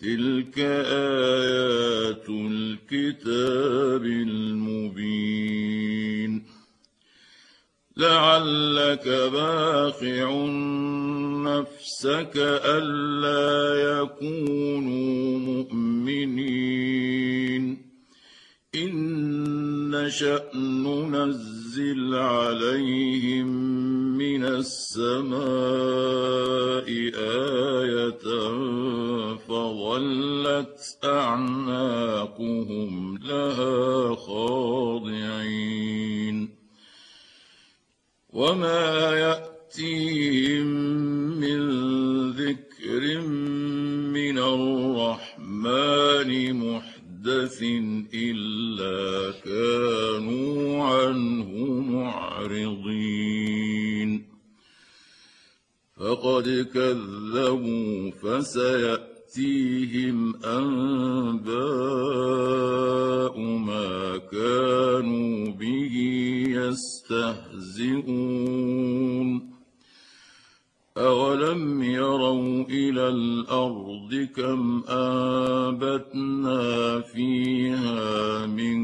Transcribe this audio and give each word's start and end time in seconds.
تلك 0.00 0.58
آيات 0.58 2.28
الكتاب 2.28 4.04
المبين. 4.04 5.62
لعلك 7.96 9.08
باخع 9.08 10.46
نفسك 11.60 12.32
ألا 12.64 14.02
يكونوا 14.02 15.38
مؤمنين. 15.38 16.72
إن 18.74 18.92
نشأ 19.90 20.50
ننزل 20.54 22.14
عليهم 22.14 23.46
من 24.18 24.44
السماء 24.44 25.42
آية 27.18 28.24
فظلت 29.36 30.98
أعناقهم 31.04 32.92
لها 33.18 34.14
خاضعين. 34.14 35.02
وما 38.32 39.10
يأتيهم 39.10 40.81
إلا 48.14 49.32
كانوا 49.44 50.84
عنه 50.84 51.50
معرضين. 51.80 53.12
فقد 55.96 56.66
كذبوا 56.74 58.10
فسيأتيهم 58.10 60.18
أنباء 60.44 61.52
ما 63.40 64.16
كانوا 64.16 65.52
به 65.52 65.94
يستهزئون. 66.48 67.92
أولم 71.02 71.82
يروا 71.82 72.64
إلى 72.70 73.08
الأرض 73.08 74.28
كم 74.36 74.82
أنبتنا 74.88 76.60
فيها 77.00 78.46
من 78.46 78.82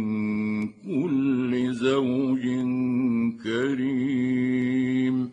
كل 0.68 1.72
زوج 1.72 2.42
كريم 3.42 5.30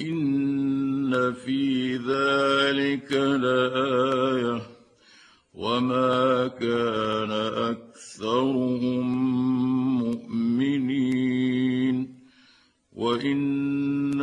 إن 0.00 1.32
في 1.32 1.96
ذلك 1.96 3.12
لآية 3.12 4.62
وما 5.54 6.48
كان 6.48 7.30
أكثرهم 7.70 9.06
مؤمنين 9.98 12.14
وإن 12.92 14.22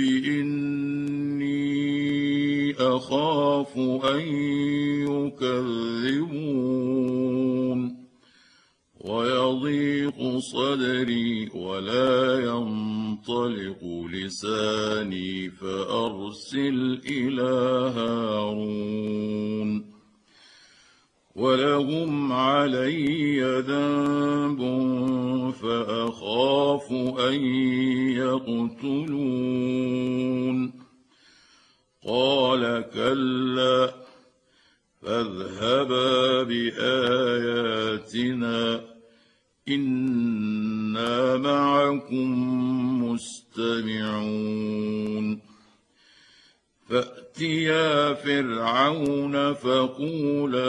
إني 0.00 1.76
أخاف 2.72 3.78
أن 3.78 4.20
يكذبون 5.08 6.66
ويضيق 9.00 10.38
صدري 10.38 11.48
ولا 11.54 12.40
ينطلق 12.40 14.06
لساني 14.12 15.50
فأرسل 15.50 17.00
إلى 17.10 17.92
هارون 17.96 19.16
ولهم 21.36 22.32
علي 22.32 23.60
ذنب 23.60 24.60
فأخاف 25.62 26.92
أن 27.28 27.44
يقتلون. 28.96 29.76
قال 32.06 32.84
كلا 32.94 33.94
فاذهبا 35.02 36.42
بآياتنا 36.42 37.96
إنا 39.68 41.36
معكم 41.36 42.28
مستمعون. 43.04 44.46
فأتيا 47.36 48.14
فرعون 48.14 49.52
فقولا 49.52 50.66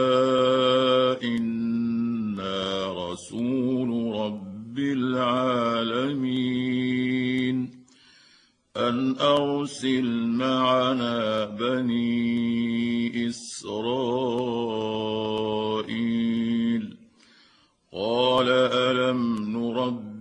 إنا 1.23 2.93
رسول 3.11 4.15
رب 4.15 4.79
العالمين. 4.79 6.27
أن 8.77 9.15
أرسل 9.19 10.27
معنا 10.27 11.45
بني 11.45 13.27
إسرائيل. 13.27 13.77
قال 17.93 18.47
ألم 18.49 19.57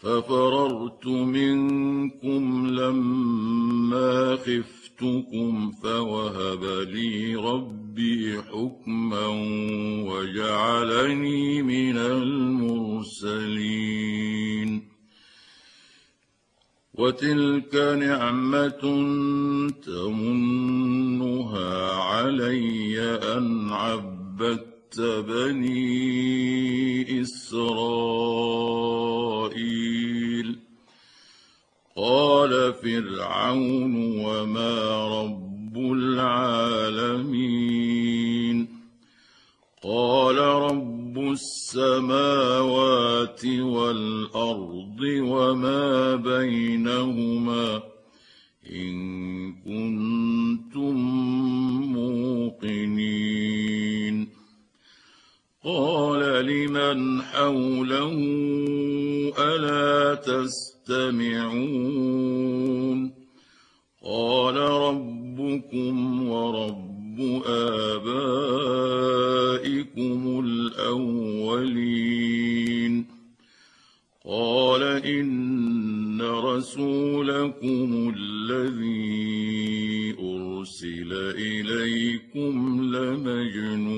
ففررت 0.00 1.06
منكم 1.06 2.66
لما 2.66 4.36
خفتكم 4.36 5.70
فوهب 5.70 6.64
لي 6.64 7.34
ربي 7.36 8.42
حكما 8.42 9.26
وجعلني 10.08 11.62
من 11.62 11.96
المرسلين 11.96 13.40
وتلك 16.94 17.74
نعمة 17.74 18.80
تمنها 19.86 21.72
علي 21.92 23.00
أن 23.36 23.72
عبدت 24.40 25.00
بني 25.28 25.70
اسرائيل 27.22 27.68
قال 31.96 32.72
فرعون 32.74 33.94
وما 34.24 35.04
رب 35.22 35.76
العالمين 35.92 37.30
قال 39.82 40.38
رب 40.38 41.18
السماوات 41.18 42.66
والارض 43.46 45.00
وما 45.02 46.14
بينهما 46.16 47.82
ان 48.72 49.52
كنتم 49.52 50.94
موقنين 51.92 53.59
حوله 57.22 58.18
ألا 59.38 60.14
تستمعون؟ 60.14 61.40
قال 64.04 64.56
ربكم 64.56 66.28
ورب 66.28 67.42
آبائكم 67.46 68.00
الأولين. 70.44 71.50
قال 74.26 74.82
إن 74.82 76.22
رسولكم 76.22 78.14
الذي 78.16 80.14
أرسل 80.20 81.12
إليكم 81.36 82.82
لمجنون. 82.96 83.90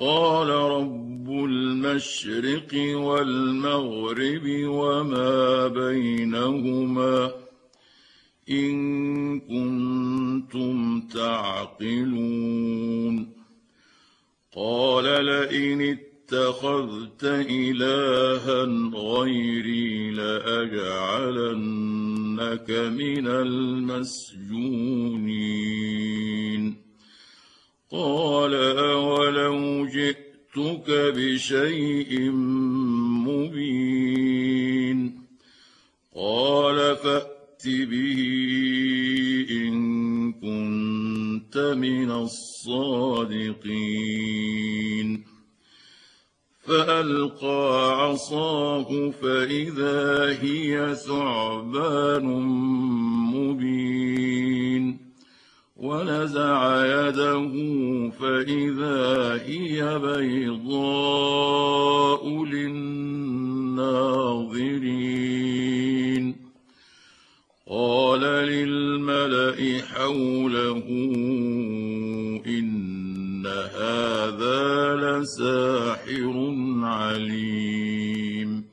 قال 0.00 0.48
رب 0.48 1.30
المشرق 1.30 2.96
والمغرب 2.96 4.42
وما 4.46 5.66
بينهما 5.66 7.32
إن 8.50 9.40
كنتم 9.40 11.00
تعقلون. 11.00 12.20
قال 14.56 15.04
لئن 15.04 15.80
اتخذت 15.80 17.24
إلها 17.24 18.64
غيري 18.94 20.10
لأجعلنك 20.10 21.30
من 22.70 23.26
المسجونين. 23.26 24.40
قال 27.92 28.54
أولو 28.54 29.86
جئتك 29.86 30.84
بشيء 30.88 32.30
مبين. 33.26 35.20
قال 36.16 36.96
فأت 36.96 37.66
به 37.66 38.20
إن 39.50 40.32
كنت 40.32 41.58
من 41.78 42.10
الصادقين. 42.10 43.10
فألقى 46.60 47.92
عصاه 48.02 49.10
فإذا 49.10 50.38
هي 50.42 50.94
ثعبان 50.94 52.24
مبين. 53.34 55.09
ونزع 55.80 56.86
يده 56.86 57.52
فإذا 58.20 59.34
هي 59.46 59.98
بيضاء 59.98 61.24
للناظرين. 62.44 63.30
قال 67.70 68.20
للملأ 68.20 69.82
حوله 69.86 70.86
إن 72.46 73.46
هذا 73.46 74.96
لساحر 74.96 76.54
عليم. 76.82 78.64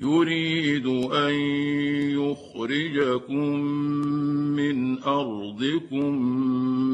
يريد 0.00 0.86
أن 1.12 1.34
يخرجكم 2.70 3.60
من 4.56 5.02
أرضكم 5.02 6.12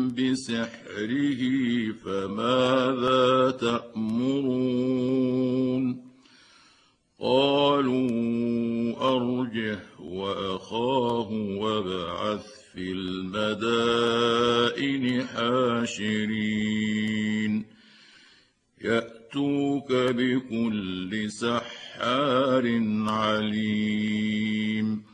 بسحره 0.08 1.42
فماذا 1.92 3.50
تأمرون؟ 3.50 4.94
قالوا 7.20 8.08
أرجه 9.16 9.78
وأخاه 10.00 11.28
وابعث 11.32 12.46
في 12.74 12.92
المدائن 12.92 14.46
حاشرين. 15.26 16.84
يأتوك 18.84 19.92
بكل 19.92 21.30
سحار 21.30 22.82
عليم. 23.08 25.13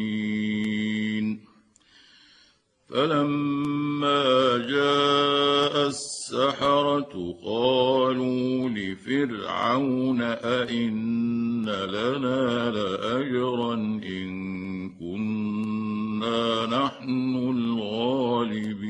فلما 2.91 4.57
جاء 4.57 5.87
السحرة 5.87 7.35
قالوا 7.45 8.69
لفرعون 8.69 10.21
أئن 10.21 11.65
لنا 11.65 12.71
لأجرا 12.71 13.73
إن 13.73 14.89
كنا 14.89 16.65
نحن 16.65 17.35
الغالبين. 17.57 18.81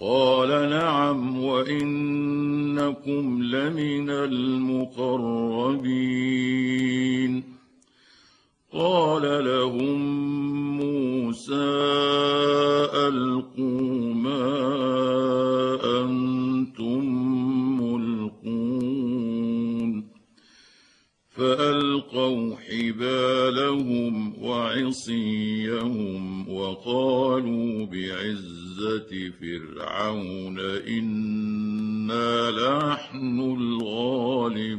قال 0.00 0.48
نعم 0.70 1.44
وإنكم 1.44 3.42
لمن 3.42 4.10
المقربين. 4.10 5.78
قال 8.72 9.44
لهم 9.44 10.67
موسى 11.28 11.68
ألقوا 13.08 14.14
ما 14.14 14.48
أنتم 16.00 17.04
ملقون 17.82 19.92
فألقوا 21.30 22.56
حبالهم 22.56 24.42
وعصيهم 24.42 26.48
وقالوا 26.48 27.86
بعزة 27.86 29.30
فرعون 29.40 30.58
إنا 30.88 32.50
لنحن 32.50 33.40
الغالبون 33.40 34.78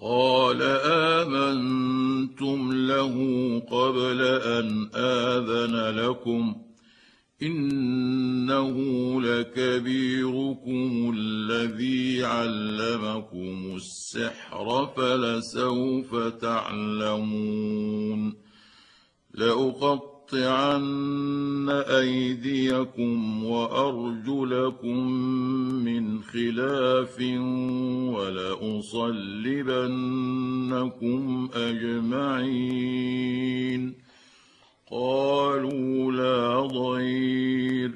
قال 0.00 0.62
امنتم 1.22 2.72
له 2.72 3.16
قبل 3.70 4.20
ان 4.24 4.90
اذن 4.94 5.98
لكم 5.98 6.56
انه 7.42 8.76
لكبيركم 9.22 11.14
الذي 11.16 12.24
علمكم 12.24 13.72
السحر 13.76 14.86
فلسوف 14.96 16.16
تعلمون 16.16 17.70
لأقطعن 20.32 21.68
أيديكم 21.68 23.44
وأرجلكم 23.44 25.12
من 25.84 26.22
خلاف 26.22 27.20
ولأصلبنكم 28.14 29.18
أجمعين. 31.54 33.00
قالوا 34.90 36.12
لا 36.12 36.60
ضير. 36.66 37.90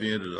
فارسل 0.00 0.38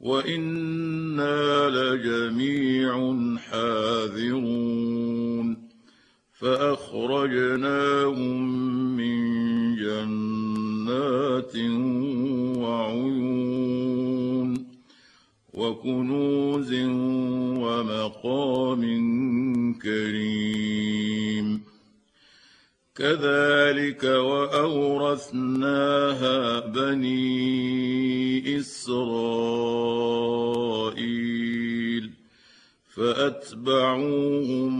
وأنا 0.00 1.68
لجميع 1.68 3.16
حاذرون 3.50 5.68
فاخرجناهم 6.32 8.16
من 8.96 9.18
جنات 9.76 11.56
وعيون 12.58 14.48
وكنوز 15.54 16.72
ومقام 17.62 18.82
كريم 19.82 21.57
كذلك 22.98 24.04
وأورثناها 24.04 25.50
بني 26.60 27.28
إسرائيل 28.58 29.98
فأتبعوهم 32.96 34.72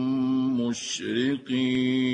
مشرقين 0.66 2.08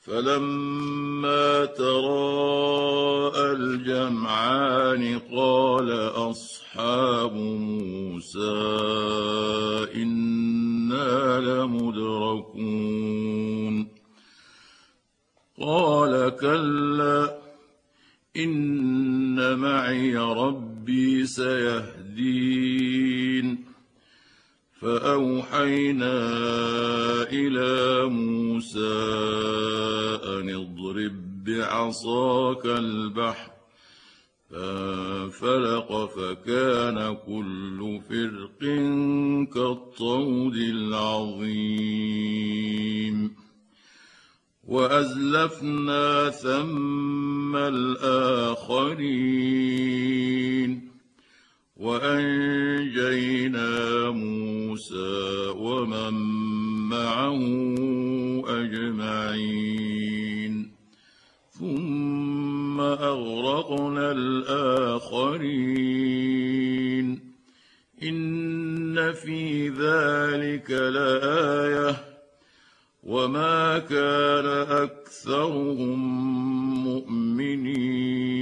فلما 0.00 1.64
تراءى 1.64 3.52
الجمعان 3.52 5.18
قال 5.18 5.92
أصحاب 6.30 7.32
موسى 7.34 8.52
إنا 9.94 11.40
لمدركون 11.40 12.92
قال 15.62 16.36
كلا 16.40 17.38
إن 18.36 19.58
معي 19.58 20.16
ربي 20.16 21.26
سيهدين. 21.26 22.92
فأوحينا 24.80 26.18
إلى 27.30 28.04
موسى 28.08 28.80
أن 30.24 30.50
اضرب 30.50 31.44
بعصاك 31.44 32.66
البحر 32.66 33.50
فانفلق 34.50 35.90
فكان 36.04 37.16
كل 37.26 38.00
فرق 38.10 38.58
كالطود 39.54 40.56
العظيم. 40.56 42.02
وأزلفنا 44.68 46.30
ثم 46.30 47.56
الآخرين 47.56 49.22
وأنجينا 51.76 53.70
موسى 54.10 55.48
ومن 55.56 56.14
معه 56.88 57.42
أجمعين 58.46 59.92
ثم 61.50 62.80
أغرقنا 62.80 64.12
الآخرين 64.12 65.72
إن 68.02 69.12
في 69.12 69.68
ذلك 69.68 70.70
لآية 70.70 72.11
وما 73.02 73.78
كان 73.78 74.46
اكثرهم 74.82 75.98
مؤمنين 76.84 78.32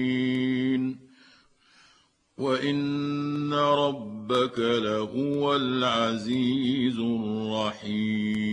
وان 2.38 3.54
ربك 3.54 4.58
لهو 4.58 5.56
العزيز 5.56 6.98
الرحيم 6.98 8.50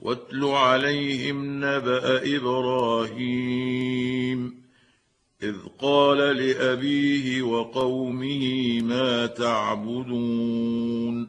واتل 0.00 0.44
عليهم 0.44 1.64
نبا 1.64 2.36
إبراهيم 2.36 3.88
اذ 5.42 5.56
قال 5.78 6.18
لابيه 6.18 7.42
وقومه 7.42 8.80
ما 8.80 9.26
تعبدون 9.26 11.28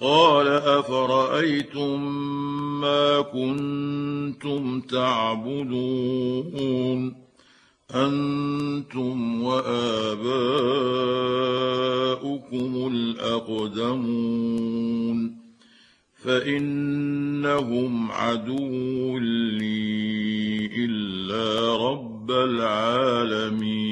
قال 0.00 0.46
أفرأيتم 0.48 2.12
ما 2.80 3.20
كنتم 3.20 4.80
تعبدون 4.80 6.08
أنتم 7.94 9.42
وآباؤكم 9.42 10.18
الأقدمون 12.94 14.28
فإنهم 16.24 18.12
عدو 18.12 19.18
لي 19.18 20.66
إلا 20.84 21.76
رب 21.90 22.30
العالمين 22.30 23.88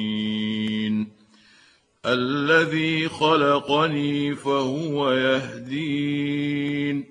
الذي 2.07 3.09
خلقني 3.09 4.35
فهو 4.35 5.11
يهدين 5.11 7.05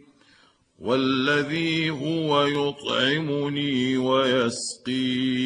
والذي 0.79 1.91
هو 1.91 2.47
يطعمني 2.47 3.97
ويسقين 3.97 5.37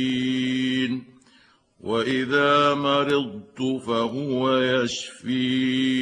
وإذا 1.80 2.75
مرضت 2.75 3.62
فهو 3.87 4.57
يشفين 4.59 6.00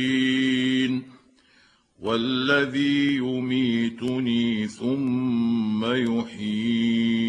والذي 2.00 3.17
يميتني 3.17 4.69
ثم 4.69 5.85
يحيين. 5.95 7.28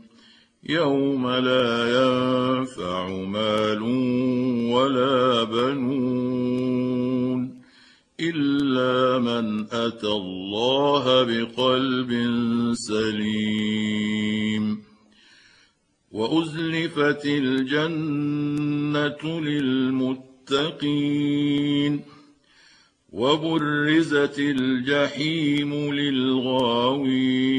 يوم 0.69 1.29
لا 1.29 1.89
ينفع 1.89 3.07
مال 3.09 3.81
ولا 4.71 5.43
بنون 5.43 6.91
إلا 8.19 9.19
من 9.19 9.65
أتى 9.71 10.07
الله 10.07 11.23
بقلب 11.23 12.11
سليم 12.73 14.83
وأزلفت 16.11 17.25
الجنة 17.25 19.39
للمتقين 19.41 21.11
وبرزت 23.11 24.39
الجحيم 24.39 25.93
للغاوين 25.93 27.51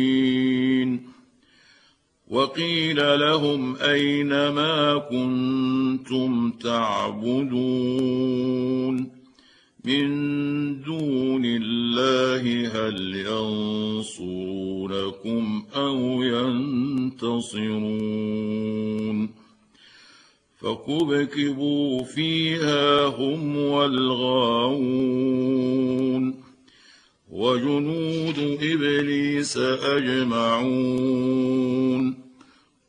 وقيل 2.32 3.20
لهم 3.20 3.76
أين 3.76 4.48
ما 4.48 4.98
كنتم 5.10 6.50
تعبدون 6.50 7.92
من 9.84 10.08
دون 10.82 11.42
الله 11.44 12.66
هل 12.66 13.16
ينصرونكم 14.08 15.64
أو 15.76 16.22
ينتصرون 16.22 17.72
فكبكبوا 20.60 22.02
فيها 22.02 23.06
هم 23.06 23.56
والغاوون 23.56 25.22
وجنود 27.30 28.38
إبليس 28.62 29.56
أجمعون 29.96 31.02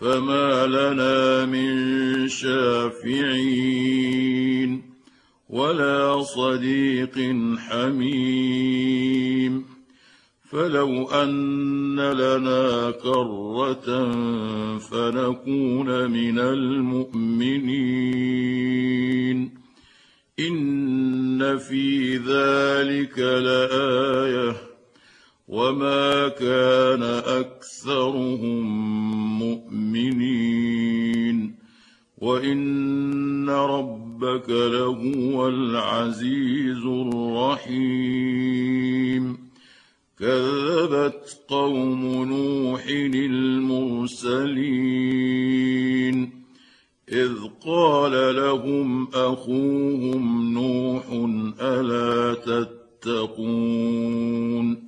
فما 0.00 0.66
لنا 0.66 1.46
من 1.46 2.28
شافعين 2.28 3.28
ولا 5.48 6.22
صديق 6.22 7.36
حميم. 7.58 9.64
فلو 10.50 11.10
أن 11.10 12.00
لنا 12.00 12.90
كرة 12.90 14.12
فنكون 14.78 16.10
من 16.10 16.38
المؤمنين. 16.38 17.98
إن 20.40 21.58
في 21.58 22.16
ذلك 22.16 23.18
لآية 23.18 24.67
وما 25.48 26.28
كان 26.28 27.02
اكثرهم 27.42 28.64
مؤمنين 29.38 30.78
وان 32.18 33.50
ربك 33.50 34.50
لهو 34.50 35.48
العزيز 35.48 36.84
الرحيم 36.86 38.38
كذبت 40.18 41.40
قوم 41.48 42.24
نوح 42.24 42.86
المرسلين 43.14 44.48
اذ 47.12 47.34
قال 47.66 48.36
لهم 48.36 49.08
اخوهم 49.14 50.52
نوح 50.54 51.04
الا 51.60 52.34
تتقون 53.04 54.87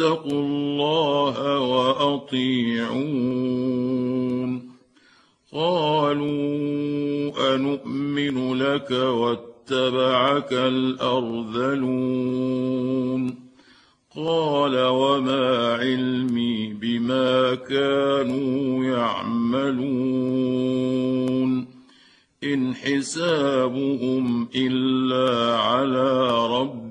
الله 0.00 1.60
وأطيعون 1.60 3.36
قالوا 5.52 6.56
انومن 7.54 8.54
لك 8.54 8.90
واتبعك 8.90 10.52
الأرذلون 10.52 11.86
قال 14.16 14.86
وما 14.86 15.74
علمي 15.74 16.72
بما 16.72 17.54
كانوا 17.54 18.84
يعملون 18.84 20.36
إن 22.44 22.74
حسابهم 22.74 24.48
إلا 24.54 25.56
على 25.56 26.30
ربي 26.46 26.85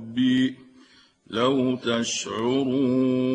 لو 1.36 1.76
تشعرون 1.76 3.26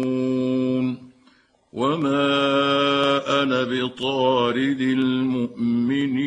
وما 1.72 3.42
أنا 3.42 3.64
بطارد 3.64 4.80
المؤمنين 4.80 6.20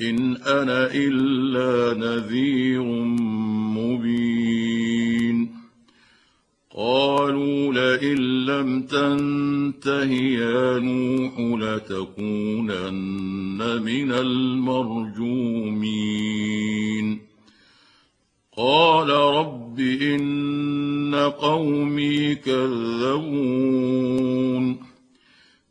إن 0.00 0.36
أنا 0.36 0.90
إلا 0.94 1.98
نذير 1.98 2.82
مبين 3.76 5.56
قالوا 6.76 7.72
لئن 7.72 8.18
لم 8.46 8.82
تنته 8.82 10.12
يا 10.12 10.78
نوح 10.78 11.40
لتكونن 11.62 12.96
من 13.82 14.12
المرجومين 14.12 15.56
قال 18.56 19.10
رب 19.10 19.80
إن 19.80 21.14
قومي 21.14 22.34
كذبون. 22.34 23.86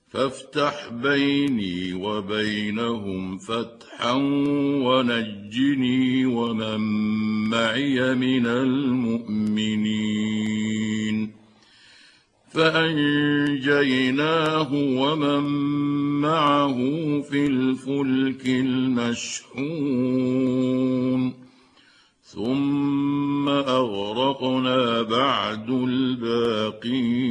فافتح 0.09 0.89
بيني 1.03 1.93
وبينهم 1.93 3.37
فتحا 3.37 4.11
ونجني 4.85 6.25
ومن 6.25 6.79
معي 7.49 8.15
من 8.15 8.45
المؤمنين. 8.45 9.85
فأنجيناه 12.51 14.73
ومن 14.73 15.43
معه 16.21 16.77
في 17.21 17.47
الفلك 17.47 18.45
المشحون. 18.45 19.45
ثم 22.35 23.49
اغرقنا 23.49 25.01
بعد 25.01 25.69
الباقين 25.69 27.25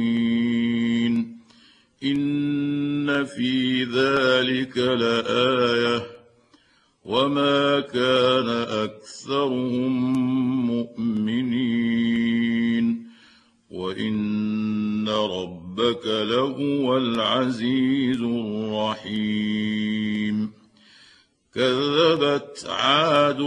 ان 2.03 3.23
في 3.25 3.83
ذلك 3.83 4.77
لايه 4.77 6.07
وما 7.05 7.79
كان 7.79 8.49
اكثرهم 8.83 10.13
مؤمنين 10.67 12.25
وان 13.71 15.09
ربك 15.09 16.05
لهو 16.05 16.97
العزيز 16.97 18.21
الرحيم 18.21 19.45
كذبت 21.55 22.65
عاد 22.69 23.39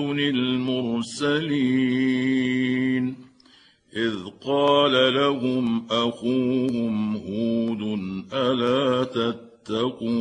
المرسلين 1.12 1.48
إذ 3.96 4.14
قال 4.46 5.14
لهم 5.14 5.86
أخوهم 5.90 7.16
هود 7.16 7.82
ألا 8.32 9.04
تتقون 9.04 10.18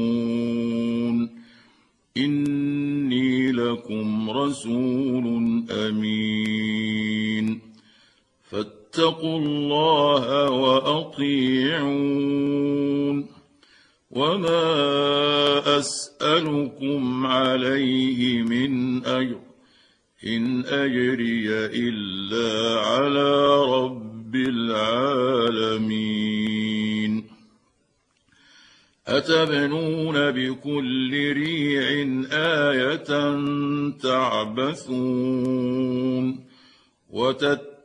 إني 2.17 3.51
لكم 3.51 4.29
رسول 4.29 5.63
أمين 5.71 7.59
فاتقوا 8.43 9.39
الله 9.39 10.49
وأطيعون 10.49 12.07
وما 14.09 15.77
اسالكم 15.79 17.25
عليه 17.25 18.41
من 18.41 19.05
اجر 19.05 19.39
ان 20.27 20.65
اجري 20.65 21.49
الا 21.65 22.79
على 22.81 23.55
رب 23.65 24.35
العالمين 24.35 25.97
اتبنون 29.07 30.31
بكل 30.31 31.33
ريع 31.33 31.81
إيه 32.31 32.95
تعبثون 34.01 35.47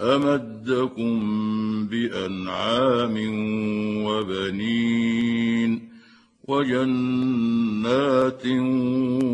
أمدكم 0.00 1.16
بأنعام 1.86 3.14
وبنين 4.06 5.88
وجنات 6.48 8.46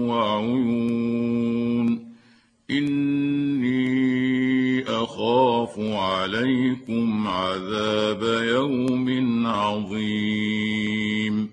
وعيون 0.08 2.10
إني 2.70 3.90
أخاف 4.88 5.74
عليكم 5.78 7.28
عذاب 7.28 8.22
يوم 8.44 9.46
عظيم 9.46 11.50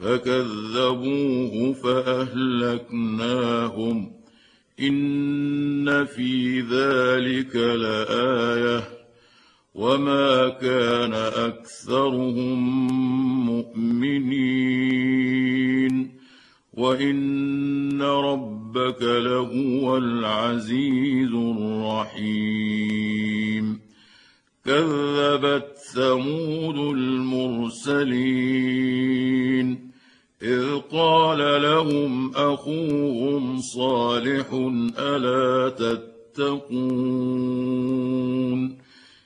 فكذبوه 0.00 1.72
فأهلكناهم. 1.72 4.10
إن 4.80 6.04
في 6.04 6.60
ذلك 6.60 7.56
لآية. 7.56 8.93
وما 9.74 10.48
كان 10.48 11.14
اكثرهم 11.14 12.58
مؤمنين 13.46 14.94
وان 16.74 18.02
ربك 18.02 19.02
لهو 19.02 19.96
العزيز 19.96 21.32
الرحيم 21.34 22.84
كذبت 24.64 25.76
ثمود 25.94 26.78
المرسلين 26.78 28.24
اذ 30.42 30.78
قال 30.92 31.62
لهم 31.62 32.34
اخوهم 32.34 33.58
صالح 33.60 34.46
الا 34.98 35.68
تتقون 35.68 37.24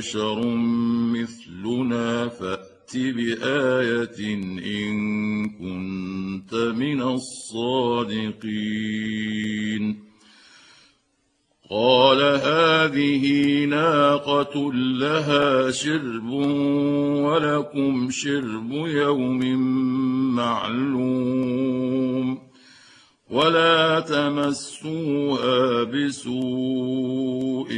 بشر 0.00 0.40
مثلنا 1.12 2.28
فأت 2.28 2.96
بآية 2.96 4.18
إن 4.24 5.48
كنت 5.48 6.54
من 6.54 7.02
الصادقين. 7.02 8.50
قال 11.70 12.22
هذه 12.22 13.64
ناقة 13.64 14.72
لها 14.72 15.70
شرب 15.70 16.30
ولكم 17.24 18.10
شرب 18.10 18.72
يوم 18.72 19.56
معلوم. 20.34 22.38
ولا 23.30 24.00
تمسوها 24.00 25.82
بسوء 25.82 27.70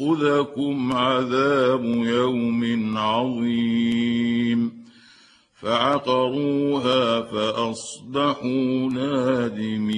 فيأخذكم 0.00 0.92
عذاب 0.92 1.84
يوم 1.84 2.92
عظيم. 2.98 4.84
فعقروها 5.54 7.20
فأصبحوا 7.20 8.90
نادمين. 8.90 9.90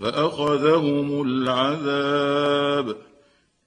فأخذهم 0.00 1.22
العذاب. 1.22 2.96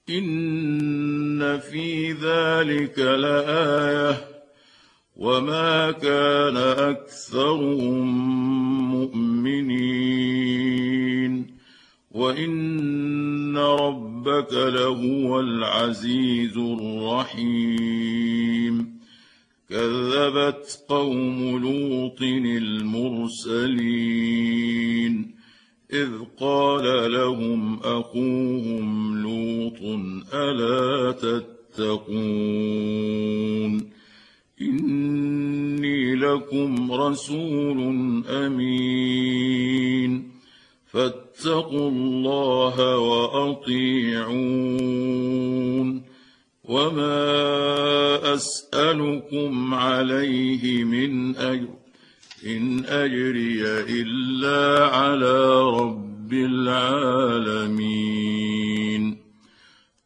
إن 0.09 1.59
في 1.59 2.11
ذلك 2.11 2.99
لآية. 2.99 4.27
وما 5.15 5.91
كان 5.91 6.57
أكثرهم 6.57 8.07
مؤمنين. 8.91 9.97
وإن 12.11 13.16
ربك 13.57 14.53
لهو 14.53 15.39
العزيز 15.39 16.57
الرحيم 16.57 18.17
كذبت 19.69 20.79
قوم 20.89 21.57
لوط 21.61 22.21
المرسلين 23.81 25.35
اذ 25.93 26.09
قال 26.39 27.11
لهم 27.11 27.79
اخوهم 27.83 29.17
لوط 29.21 29.79
الا 30.33 31.11
تتقون 31.11 32.27
اني 34.61 36.15
لكم 36.15 36.91
رسول 36.91 37.77
امين 38.29 40.31
فاتقوا 41.37 41.89
الله 41.89 42.97
وأطيعون 42.97 44.37
وما 46.63 48.33
أسألكم 48.33 49.73
عليه 49.73 50.83
من 50.83 51.35
أجر 51.35 51.67
إن 52.45 52.85
أجري 52.85 53.61
إلا 54.01 54.85
على 54.85 55.61
رب 55.61 56.33
العالمين 56.33 57.87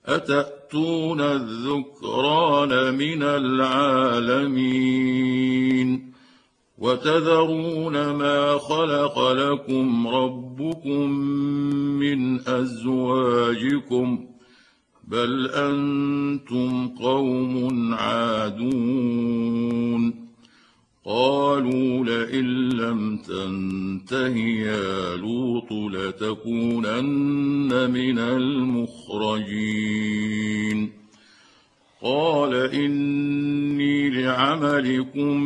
أتأتون 0.05 1.21
الذكران 1.21 2.93
من 2.95 3.23
العالمين 3.23 4.51
وتذرون 6.81 8.11
ما 8.11 8.57
خلق 8.57 9.31
لكم 9.31 10.07
ربكم 10.07 11.09
من 11.99 12.47
أزواجكم 12.47 14.25
بل 15.07 15.49
أنتم 15.49 16.87
قوم 16.87 17.93
عادون 17.93 19.41
قالوا 21.05 22.05
لئن 22.05 22.69
لم 22.69 23.17
تنته 23.17 24.37
يا 24.37 25.15
لوط 25.15 25.71
لتكونن 25.71 27.11
من 27.91 28.19
المخرجين 28.19 29.51
قال 32.03 32.55
إني 32.55 34.09
لعملكم 34.09 35.43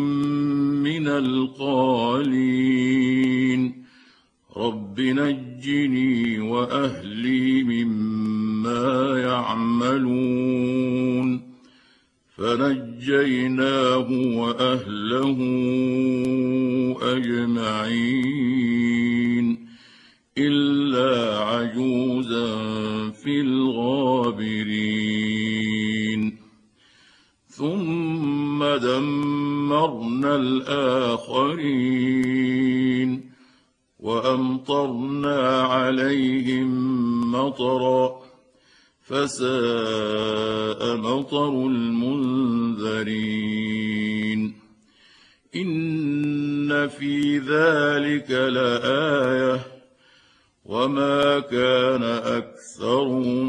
من 0.83 1.07
القالين. 1.07 2.65
رب 4.57 5.01
نجني 5.01 6.39
وأهلي 6.39 7.63
مما 7.63 9.19
يعملون. 9.19 10.35
فنجيناه 12.37 14.07
وأهله 14.11 15.37
أجمعين. 17.01 18.15
إلا 20.37 21.39
عجوزا 21.39 22.55
في 23.09 23.41
الغابرين. 23.41 25.04
ثم 27.57 28.59
دمرنا 28.63 30.35
الآخرين 30.35 31.95
وأمطرنا 33.99 35.61
عليهم 35.61 36.71
مطرا 37.31 38.21
فساء 39.01 40.95
مطر 40.97 41.49
المنذرين 41.67 43.05
إن 45.55 46.87
في 46.87 47.37
ذلك 47.37 48.31
لآية 48.31 49.61
وما 50.65 51.39
كان 51.39 52.03
أكثرهم 52.03 53.47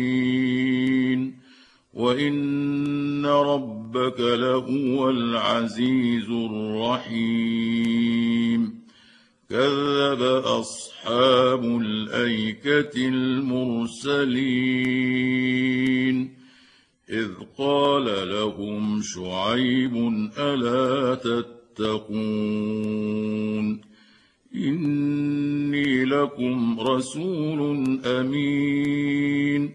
وان 1.98 3.26
ربك 3.26 4.20
لهو 4.20 5.11
العزيز 5.11 6.30
الرحيم 6.30 7.98
كذب 9.50 10.22
اصحاب 10.44 11.64
الايكه 11.64 13.08
المرسلين 13.08 14.38
اذ 17.11 17.30
قال 17.58 18.28
لهم 18.28 19.00
شعيب 19.02 19.96
الا 20.38 21.14
تتقون 21.14 22.28
اني 24.54 26.04
لكم 26.04 26.80
رسول 26.80 28.00
امين 28.06 29.74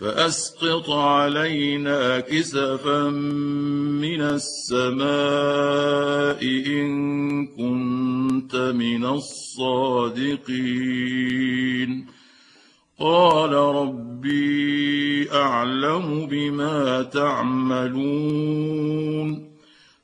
فأسقط 0.00 0.90
علينا 0.90 2.20
كسفا 2.20 3.10
من 4.00 4.20
السماء 4.20 5.06
إن 6.66 7.46
كنت 7.46 8.56
من 8.56 9.04
الصادقين. 9.06 10.46
قال 13.00 13.52
ربي 13.52 15.32
أعلم 15.32 16.26
بما 16.26 17.02
تعملون. 17.02 17.96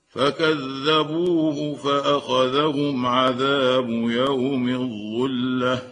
فكذبوه 0.09 1.75
فأخذهم 1.75 3.07
عذاب 3.07 3.91
يوم 3.91 4.69
الظلة. 4.69 5.92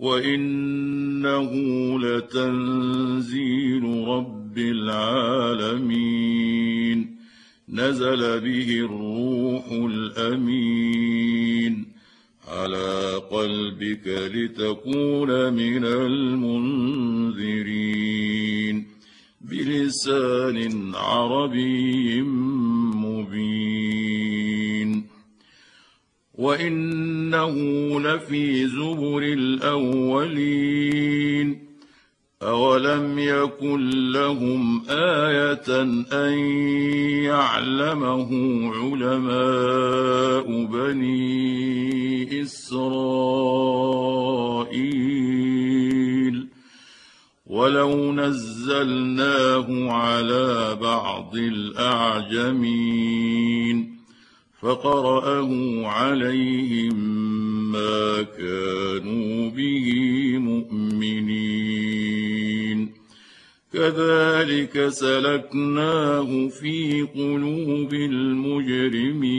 وانه 0.00 1.52
لتنزيل 2.00 3.84
رب 4.08 4.58
العالمين 4.58 6.36
نزل 7.68 8.40
به 8.40 8.80
الروح 8.80 9.64
الامين 9.72 11.86
على 12.48 13.14
قلبك 13.30 14.06
لتكون 14.34 15.52
من 15.52 15.84
المنذرين 15.84 17.20
بلسان 19.40 20.92
عربي 20.94 22.22
مبين 23.02 25.09
وانه 26.40 27.54
لفي 28.00 28.66
زبر 28.66 29.22
الاولين 29.22 30.80
أولم 32.42 33.18
يكن 33.18 34.10
لهم 34.12 34.82
آية 34.90 35.82
أن 36.12 36.38
يعلمه 37.24 38.30
علماء 38.74 40.64
بني 40.64 42.42
إسرائيل 42.42 43.60
ولو 47.46 48.12
نزلناه 48.12 49.92
على 49.92 50.78
بعض 50.80 51.36
الأعجمين 51.36 52.80
فقرأه 54.60 55.86
عليهم 55.86 56.94
ما 57.72 58.22
كانوا 58.22 59.50
به 59.50 59.92
مؤمنين. 60.38 61.80
كذلك 63.72 64.88
سلكناه 64.88 66.48
في 66.48 67.06
قلوب 67.14 67.94
المجرمين. 67.94 69.30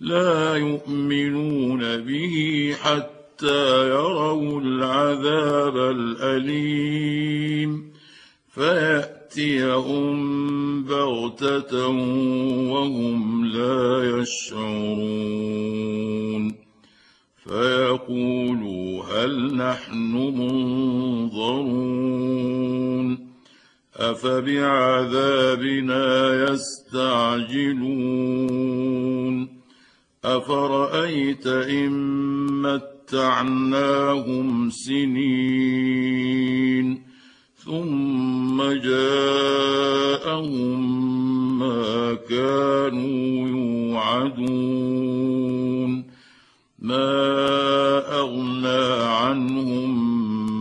لا 0.00 0.56
يؤمنون 0.56 1.96
به 1.96 2.74
حتى 2.82 3.88
يروا 3.88 4.60
العذاب 4.60 5.76
الأليم. 5.76 7.92
فيأتيهم 9.28 10.84
بغتة 10.84 11.86
وهم 12.70 13.44
لا 13.44 14.18
يشعرون. 14.18 15.24
فيقولوا 17.44 19.04
هل 19.04 19.56
نحن 19.56 20.12
منظرون. 20.12 20.88
أفبعذابنا 23.96 26.06
يستعجلون. 26.50 27.48
أفرأيت 30.24 31.46
إن 31.46 31.92
متعناهم 32.62 34.70
سنين. 34.70 37.07
ثم 37.68 38.56
جاءهم 38.62 39.58
ما 41.58 42.14
كانوا 42.28 43.48
يوعدون. 43.48 44.78
ما 46.78 47.18
أغنى 48.20 49.02
عنهم 49.02 49.90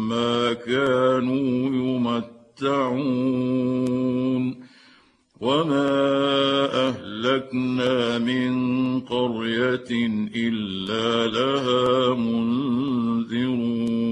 ما 0.10 0.54
كانوا 0.54 1.70
يمتعون. 2.60 3.48
وما 5.40 6.08
أهلكنا 6.88 8.18
من 8.18 8.54
قرية 9.00 9.90
إلا 10.36 11.28
لها 11.28 12.16
منذرون. 12.16 14.07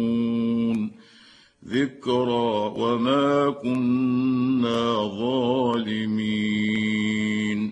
ذكرى 1.67 2.73
وما 2.78 3.49
كنا 3.49 5.12
ظالمين. 5.19 7.71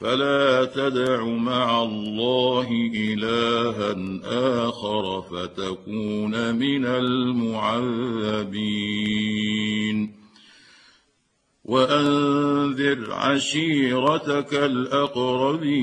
فلا 0.00 0.64
تدع 0.64 1.24
مع 1.24 1.82
الله 1.82 2.90
إلها 2.94 3.96
آخر 4.68 5.22
فتكون 5.22 6.54
من 6.54 6.84
المعذبين. 6.84 7.78
وأنذر 11.64 13.12
عشيرتك 13.12 14.54
الأقربين. 14.54 15.78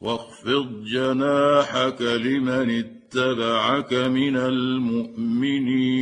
واخفض 0.00 0.84
جناحك 0.84 2.02
لمن 2.02 2.70
اتبعك 2.70 3.94
من 3.94 4.36
المؤمنين. 4.36 5.96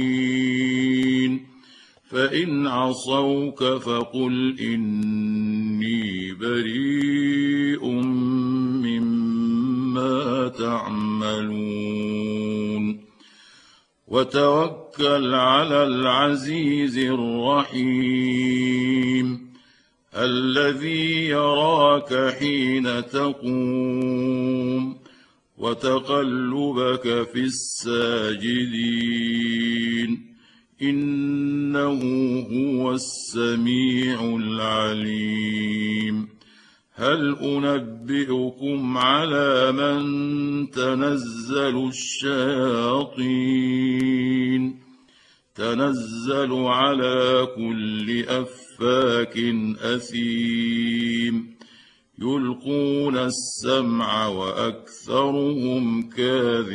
فإن 2.10 2.66
عصوك 2.66 3.64
فقل 3.64 4.56
اني 5.84 6.32
بريء 6.32 7.84
مما 8.84 10.48
تعملون. 10.48 11.64
وتوكل 14.08 15.34
على 15.34 15.86
العزيز 15.86 16.98
الرحيم 16.98 17.84
الذي 20.14 21.26
يراك 21.26 22.34
حين 22.38 23.06
تقوم 23.06 24.96
وتقلبك 25.58 27.28
في 27.32 27.40
الساجدين. 27.40 28.74
إنه 30.82 32.00
هو 32.40 32.92
السميع 32.92 34.36
العليم. 34.36 36.28
هل 36.94 37.36
أنبئكم 37.38 38.98
على 38.98 39.72
من 39.72 40.70
تنزل 40.70 41.88
الشياطين؟ 41.88 43.24
تنزل 45.54 46.52
على 46.52 47.48
كل 47.56 48.24
أفاك 48.28 49.38
أثيم. 49.80 51.54
يلقون 52.18 53.16
السمع 53.16 54.26
وأكثرهم 54.26 56.02
كاذبون. 56.02 56.74